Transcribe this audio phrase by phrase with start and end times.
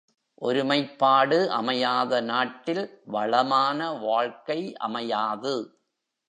[0.41, 2.81] ஒருமைப்பாடு அமையாத நாட்டில்
[3.05, 5.55] வளமான வாழ்க்கை அமையாது.